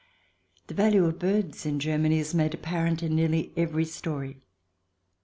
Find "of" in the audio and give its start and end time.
1.05-1.19